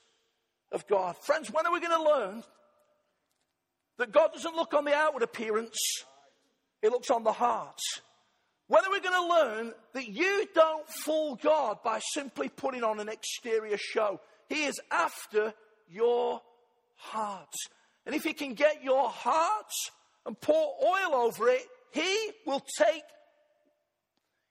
[0.71, 1.15] of God.
[1.17, 2.43] Friends, when are we going to learn
[3.97, 5.77] that God doesn't look on the outward appearance,
[6.81, 7.79] He looks on the heart?
[8.67, 12.99] When are we going to learn that you don't fool God by simply putting on
[12.99, 14.21] an exterior show?
[14.47, 15.53] He is after
[15.89, 16.41] your
[16.95, 17.53] heart.
[18.05, 19.71] And if He can get your heart
[20.25, 23.03] and pour oil over it, He will take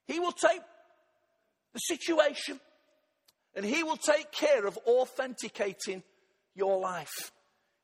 [0.08, 0.62] He will take
[1.72, 2.61] the situation,
[3.54, 6.02] and He will take care of authenticating
[6.54, 7.33] your life.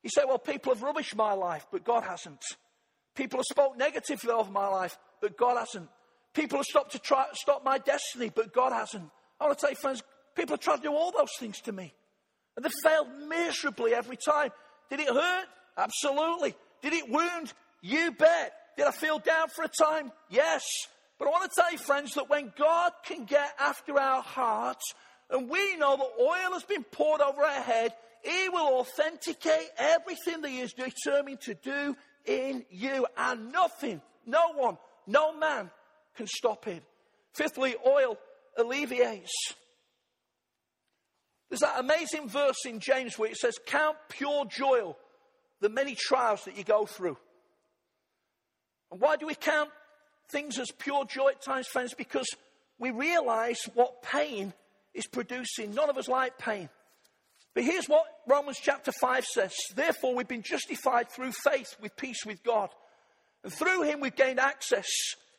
[0.02, 2.42] You say, well, people have rubbished my life, but God hasn't.
[3.14, 5.88] People have spoke negatively of my life, but God hasn't.
[6.34, 9.08] People have stopped to try, stop my destiny, but God hasn't.
[9.40, 10.02] I want to tell you, friends,
[10.34, 11.94] people have tried to do all those things to me.
[12.56, 14.50] And they've failed miserably every time.
[14.90, 15.46] Did it hurt?
[15.76, 16.54] Absolutely.
[16.82, 17.52] Did it wound?
[17.80, 18.52] You bet.
[18.76, 20.12] Did I feel down for a time?
[20.28, 20.62] Yes.
[21.18, 24.94] But I want to tell you, friends, that when God can get after our hearts,
[25.30, 30.42] and we know that oil has been poured over our head, He will authenticate everything
[30.42, 33.06] that He is determined to do in you.
[33.16, 35.70] And nothing, no one, no man
[36.16, 36.82] can stop it.
[37.32, 38.18] Fifthly, oil
[38.56, 39.32] alleviates.
[41.48, 44.94] There's that amazing verse in James where it says, Count pure joy
[45.60, 47.16] the many trials that you go through.
[48.90, 49.70] And why do we count
[50.30, 52.26] things as pure joy at times, friends, because
[52.78, 54.52] we realize what pain
[54.94, 55.74] is producing.
[55.74, 56.68] None of us like pain.
[57.54, 62.24] But here's what Romans chapter 5 says Therefore, we've been justified through faith with peace
[62.26, 62.70] with God.
[63.42, 64.88] And through him, we've gained access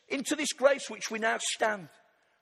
[0.08, 1.88] into this grace which we now stand.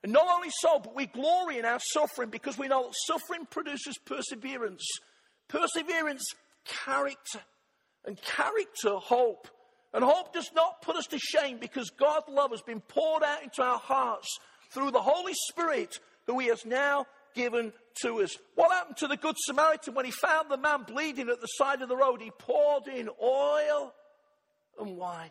[0.02, 3.46] And not only so, but we glory in our suffering because we know that suffering
[3.50, 4.84] produces perseverance.
[5.48, 6.24] Perseverance,
[6.64, 7.40] character.
[8.04, 9.48] And character, hope.
[9.94, 13.44] And hope does not put us to shame because God's love has been poured out
[13.44, 14.38] into our hearts
[14.72, 17.72] through the Holy Spirit who He has now given
[18.02, 18.36] to us.
[18.56, 21.82] What happened to the Good Samaritan when he found the man bleeding at the side
[21.82, 22.20] of the road?
[22.20, 23.92] He poured in oil
[24.80, 25.30] and wine.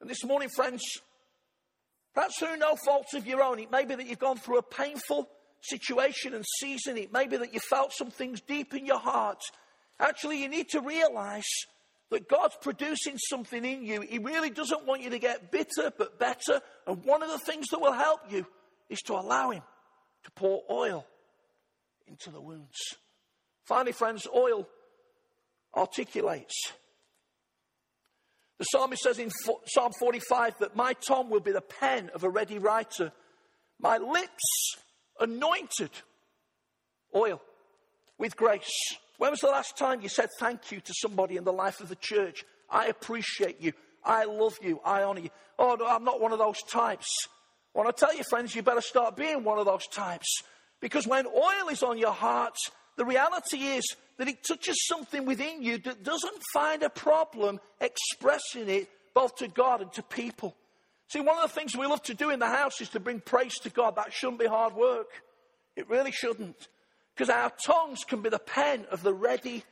[0.00, 0.82] And this morning, friends,
[2.14, 4.62] perhaps through no fault of your own, it may be that you've gone through a
[4.62, 5.28] painful
[5.62, 6.96] situation and season.
[6.96, 9.42] It may be that you felt some things deep in your heart.
[9.98, 11.44] Actually, you need to realize
[12.10, 14.00] that God's producing something in you.
[14.00, 16.60] He really doesn't want you to get bitter, but better.
[16.86, 18.46] And one of the things that will help you
[18.88, 19.62] is to allow Him
[20.24, 21.04] to pour oil
[22.06, 22.76] into the wounds.
[23.64, 24.68] Finally, friends, oil
[25.74, 26.72] articulates.
[28.58, 29.30] The psalmist says in
[29.66, 33.12] Psalm 45 that my tongue will be the pen of a ready writer,
[33.78, 34.76] my lips
[35.20, 35.90] anointed
[37.14, 37.42] oil
[38.18, 38.96] with grace.
[39.18, 41.88] When was the last time you said thank you to somebody in the life of
[41.88, 42.44] the church?
[42.70, 43.72] I appreciate you.
[44.04, 44.80] I love you.
[44.84, 45.30] I honor you.
[45.58, 47.08] Oh, no, I'm not one of those types.
[47.74, 50.42] I want to tell you, friends, you better start being one of those types.
[50.80, 52.56] Because when oil is on your heart,
[52.96, 58.68] the reality is that it touches something within you that doesn't find a problem expressing
[58.68, 60.54] it both to God and to people.
[61.08, 63.20] See, one of the things we love to do in the house is to bring
[63.20, 63.96] praise to God.
[63.96, 65.08] That shouldn't be hard work.
[65.76, 66.68] It really shouldn't.
[67.16, 69.64] Because our tongues can be the pen of the ready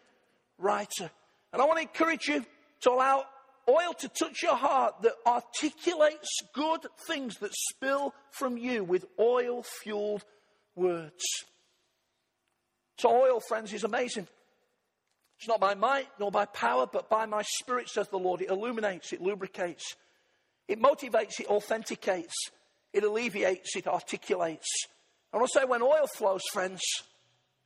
[0.56, 1.10] writer.
[1.52, 2.44] And I want to encourage you
[2.80, 3.26] to allow
[3.68, 9.62] oil to touch your heart that articulates good things that spill from you with oil
[9.82, 10.24] fueled
[10.74, 11.22] words.
[12.98, 14.26] So, oil, friends, is amazing.
[15.38, 18.40] It's not by might nor by power, but by my spirit, says the Lord.
[18.40, 19.96] It illuminates, it lubricates,
[20.68, 22.34] it motivates, it authenticates,
[22.92, 24.68] it alleviates, it articulates.
[25.32, 26.80] I want to say when oil flows, friends,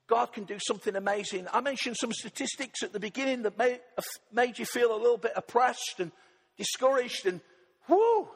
[0.09, 1.47] God can do something amazing.
[1.53, 5.97] I mentioned some statistics at the beginning that made, you feel a little bit oppressed
[5.99, 6.11] and
[6.57, 7.41] discouraged and
[7.89, 8.29] whoo.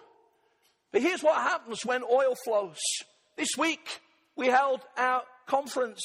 [0.92, 2.78] But here's what happens when oil flows.
[3.36, 4.00] This week,
[4.36, 6.02] we held our conference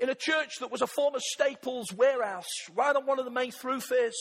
[0.00, 3.50] in a church that was a former Staples warehouse right on one of the main
[3.50, 4.16] thoroughfares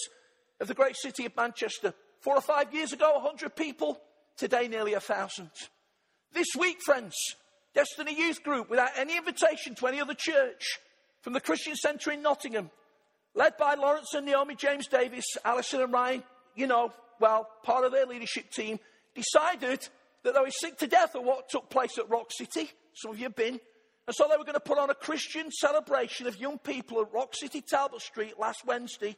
[0.62, 1.94] of the great city of Manchester.
[2.22, 4.00] Four or five years ago, 100 people.
[4.38, 5.50] Today, nearly a thousand.
[6.34, 7.16] This week, friends,
[7.74, 10.80] Destiny Youth Group, without any invitation to any other church,
[11.22, 12.70] from the Christian Centre in Nottingham,
[13.34, 16.24] led by Lawrence and Naomi James Davis, Alison and Ryan,
[16.56, 18.80] you know, well, part of their leadership team,
[19.16, 19.88] decided
[20.24, 22.70] that they were sick to death of what took place at Rock City.
[22.94, 23.60] Some of you have been.
[24.08, 27.14] And so they were going to put on a Christian celebration of young people at
[27.14, 29.16] Rock City, Talbot Street last Wednesday.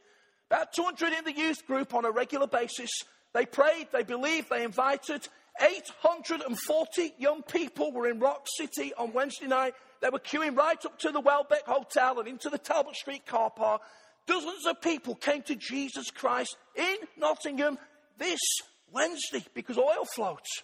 [0.52, 2.92] About 200 in the youth group on a regular basis.
[3.34, 5.28] They prayed, they believed, they invited,
[5.62, 9.74] 840 young people were in Rock City on Wednesday night.
[10.02, 13.52] They were queuing right up to the Welbeck Hotel and into the Talbot Street car
[13.52, 13.82] park.
[14.26, 17.78] Dozens of people came to Jesus Christ in Nottingham
[18.18, 18.40] this
[18.92, 20.64] Wednesday because oil floats.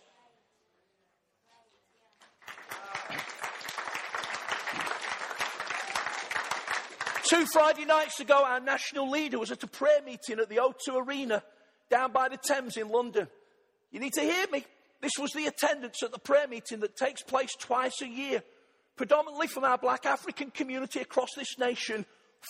[7.30, 11.06] Two Friday nights ago, our national leader was at a prayer meeting at the O2
[11.06, 11.44] Arena
[11.92, 13.28] down by the Thames in London.
[13.92, 14.66] You need to hear me.
[15.02, 18.44] This was the attendance at the prayer meeting that takes place twice a year,
[18.96, 22.06] predominantly from our black African community across this nation.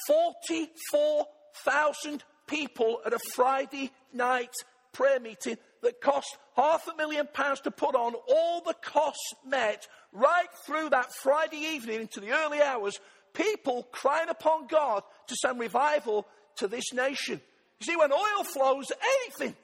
[0.08, 4.54] 44,000 people at a Friday night
[4.91, 9.88] prayer meeting that cost half a million pounds to put on, all the costs met
[10.12, 13.00] right through that Friday evening into the early hours,
[13.34, 16.28] people crying upon God to send revival
[16.58, 17.39] to this nation.
[17.80, 19.56] You see, when oil flows, anything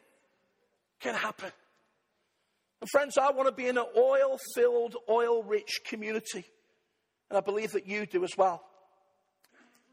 [1.00, 1.52] can happen.
[2.82, 6.46] And friends, I want to be in an oil filled, oil rich community.
[7.30, 8.64] And I believe that you do as well.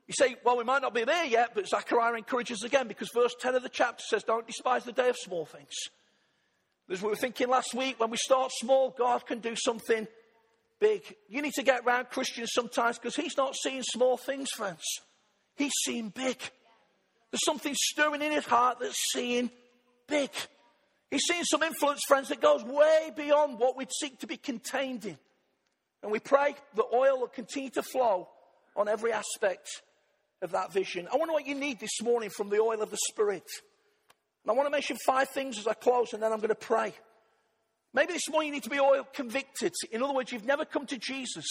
[0.07, 3.35] You say, well, we might not be there yet, but Zechariah encourages again because verse
[3.41, 5.72] 10 of the chapter says, don't despise the day of small things.
[6.91, 10.07] As we were thinking last week, when we start small, God can do something
[10.80, 11.03] big.
[11.28, 14.83] You need to get around Christians sometimes because He's not seeing small things, friends.
[15.57, 16.37] He's seeing big.
[17.30, 19.51] There's something stirring in His heart that's seeing
[20.07, 20.30] big.
[21.13, 25.05] He's seen some influence, friends, that goes way beyond what we'd seek to be contained
[25.05, 25.19] in.
[26.03, 28.31] And we pray the oil will continue to flow
[28.75, 29.83] on every aspect
[30.41, 31.07] of that vision.
[31.13, 33.45] I wonder what you need this morning from the oil of the Spirit.
[34.43, 36.55] And I want to mention five things as I close, and then I'm going to
[36.55, 36.95] pray.
[37.93, 39.75] Maybe this morning you need to be oil convicted.
[39.91, 41.45] In other words, you've never come to Jesus.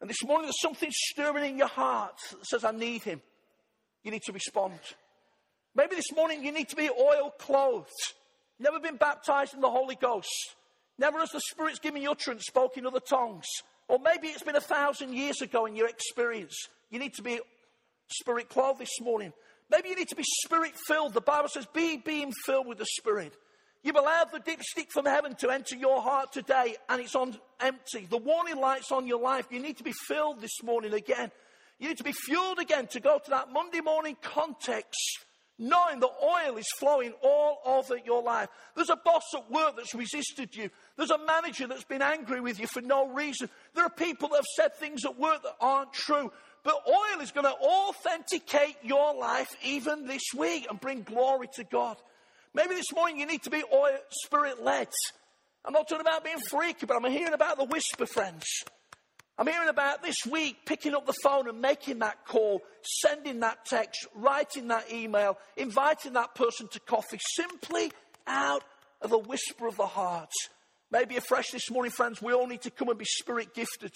[0.00, 3.20] And this morning there's something stirring in your heart that says, I need him.
[4.04, 4.78] You need to respond.
[5.74, 7.90] Maybe this morning you need to be oil clothed.
[8.58, 10.54] Never been baptized in the Holy Ghost.
[10.98, 13.46] Never has the Spirit's given you utterance spoke in other tongues.
[13.88, 16.68] Or maybe it's been a thousand years ago in your experience.
[16.90, 17.40] You need to be
[18.08, 19.32] Spirit clothed this morning.
[19.70, 21.14] Maybe you need to be spirit filled.
[21.14, 23.32] The Bible says, be being filled with the Spirit.
[23.82, 28.06] You've allowed the dipstick from heaven to enter your heart today and it's on empty.
[28.08, 29.46] The warning light's on your life.
[29.50, 31.32] You need to be filled this morning again.
[31.78, 35.20] You need to be fueled again to go to that Monday morning context,
[35.58, 38.48] knowing the oil is flowing all over your life.
[38.74, 40.70] There's a boss at work that's resisted you.
[40.96, 43.48] There's a manager that's been angry with you for no reason.
[43.74, 46.32] There are people that have said things at work that aren't true.
[46.64, 51.64] But oil is going to authenticate your life even this week and bring glory to
[51.64, 51.96] God.
[52.54, 54.88] Maybe this morning you need to be oil, spirit led.
[55.64, 58.46] I'm not talking about being freaky, but I'm hearing about the whisper, friends.
[59.38, 63.64] I'm hearing about this week picking up the phone and making that call, sending that
[63.64, 67.90] text, writing that email, inviting that person to coffee, simply
[68.26, 68.62] out
[69.00, 70.30] of a whisper of the heart.
[70.90, 73.92] Maybe afresh this morning, friends, we all need to come and be spirit gifted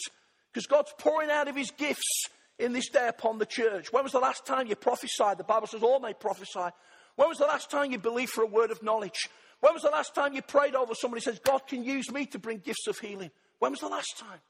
[0.53, 2.29] because God's pouring out of his gifts
[2.59, 3.93] in this day upon the church.
[3.93, 5.37] When was the last time you prophesied?
[5.37, 6.71] The Bible says all may prophesy.
[7.17, 9.29] When was the last time you believed for a word of knowledge?
[9.61, 12.39] When was the last time you prayed over somebody says, God can use me to
[12.39, 13.31] bring gifts of healing?
[13.59, 14.41] When was the last time?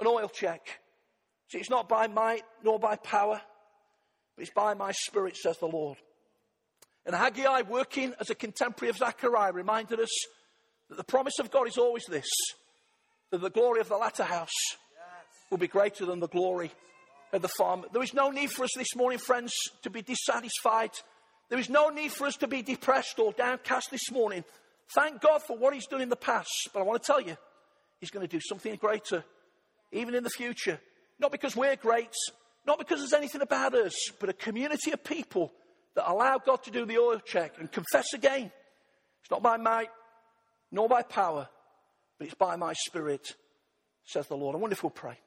[0.00, 0.80] An oil check.
[1.48, 3.40] See, it's not by might nor by power,
[4.36, 5.98] but it's by my spirit, says the Lord.
[7.06, 10.10] And Haggai, working as a contemporary of Zechariah, reminded us
[10.88, 12.28] that the promise of God is always this
[13.30, 14.50] that the glory of the latter house
[15.50, 16.72] will be greater than the glory
[17.32, 17.86] of the farmer.
[17.92, 20.90] There is no need for us this morning, friends, to be dissatisfied
[21.50, 24.44] there is no need for us to be depressed or downcast this morning.
[24.94, 26.70] Thank God for what He's done in the past.
[26.72, 27.36] But I want to tell you,
[28.00, 29.24] He's going to do something greater,
[29.92, 30.80] even in the future.
[31.18, 32.14] Not because we're great,
[32.66, 35.52] not because there's anything about us, but a community of people
[35.94, 38.50] that allow God to do the oil check and confess again.
[39.22, 39.90] It's not by might,
[40.72, 41.48] nor by power,
[42.18, 43.34] but it's by my spirit,
[44.04, 44.54] says the Lord.
[44.54, 45.18] I wonder if we'll pray.